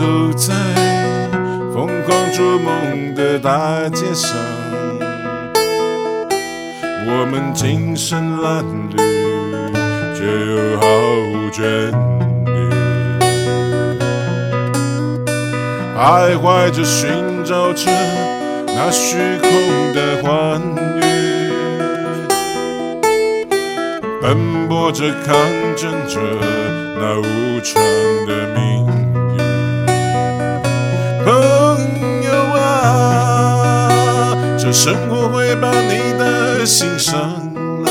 [0.00, 0.54] 走在
[1.74, 4.34] 疯狂做梦的大街上，
[7.04, 8.96] 我们精神褴褛，
[10.16, 10.86] 却又毫
[11.28, 11.60] 无眷
[12.46, 12.50] 侣，
[15.94, 17.90] 徘徊着寻找着
[18.68, 19.50] 那虚空
[19.92, 20.62] 的欢
[20.96, 21.02] 愉，
[24.22, 25.36] 奔波着抗
[25.76, 26.18] 争着
[26.98, 27.82] 那无常
[28.26, 28.79] 的命。
[34.72, 37.18] 生活会把你的心伤
[37.82, 37.90] 了，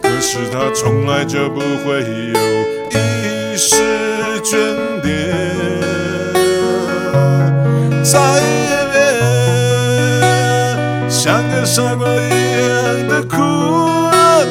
[0.00, 2.40] 可是它从来就不会有
[2.90, 3.76] 一丝
[4.44, 4.56] 眷
[5.02, 5.10] 恋。
[8.04, 8.96] 再也别
[11.08, 12.30] 像个傻瓜一
[12.68, 14.46] 样的哭了，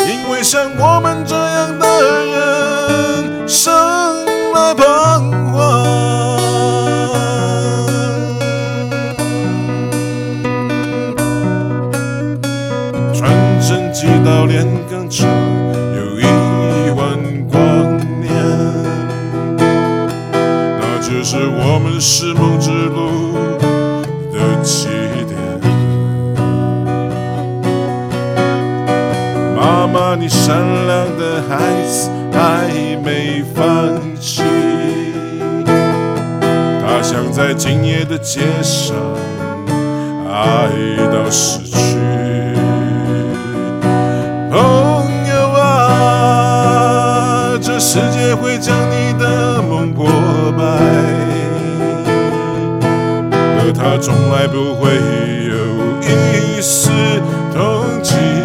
[0.00, 2.53] 因为像我们这样的人
[13.94, 15.28] 真机到炼钢厂
[15.94, 16.24] 有一
[16.96, 17.16] 万
[17.48, 18.28] 光年，
[19.56, 23.38] 那就是我们是梦之路
[24.32, 24.88] 的起
[25.28, 25.38] 点。
[29.56, 30.58] 妈妈，你善
[30.88, 32.66] 良的孩子还
[33.04, 33.62] 没放
[34.20, 34.42] 弃，
[35.64, 38.96] 他想在今夜的街上
[40.28, 40.68] 爱
[41.12, 42.23] 到死去。
[47.94, 50.04] 世界会将你的梦破
[50.58, 50.64] 败，
[53.30, 54.90] 可它从来不会
[55.48, 55.54] 有
[56.02, 56.90] 一丝
[57.54, 58.43] 同情。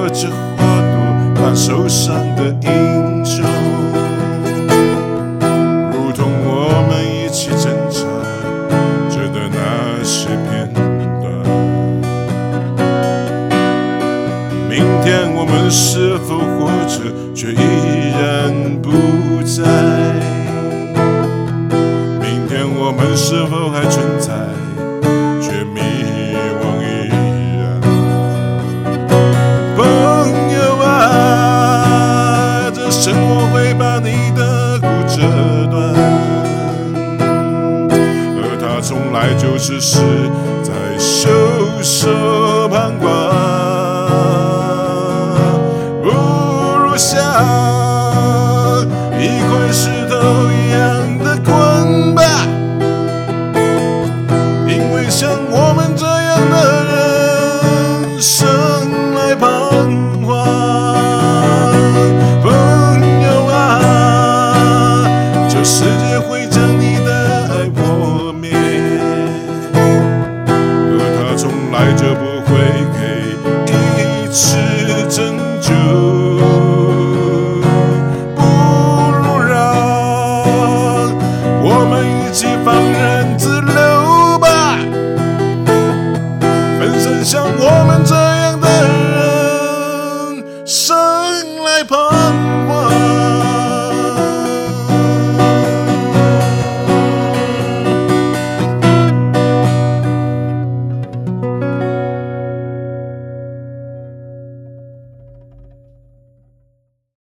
[0.00, 0.96] 散落着花朵，
[1.34, 3.44] 怕受伤的英雄，
[5.92, 6.48] 如同我
[6.88, 8.00] 们一起挣扎
[9.10, 10.80] 着的那些片段。
[14.68, 14.72] 明
[15.02, 17.60] 天我们是否活着，却依
[18.18, 18.20] 然
[18.80, 18.90] 不
[19.44, 19.62] 在？
[22.20, 24.09] 明天我们是否还存
[33.22, 35.20] 我，会把你的骨折
[35.70, 35.94] 断，
[38.36, 39.98] 而他从来就只是
[40.62, 41.28] 在袖
[41.82, 42.08] 手
[42.68, 43.08] 旁观，
[46.02, 47.18] 不如像
[49.18, 50.14] 一块石头
[50.50, 50.78] 一样
[51.18, 51.36] 的
[91.64, 92.09] เลยพ่อ